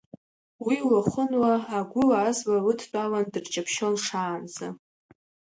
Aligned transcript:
Уи 0.65 0.77
уахынла 0.89 1.53
агәыла-азла 1.77 2.65
лыдтәалан 2.65 3.25
дырҷаԥшьон 3.33 3.95
шаанӡа. 4.05 4.67